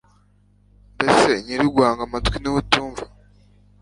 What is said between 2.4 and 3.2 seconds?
we utumva